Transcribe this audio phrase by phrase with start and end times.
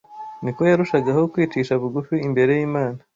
[0.43, 2.99] niko yarushagaho kwicisha bugufi imbere y’Imana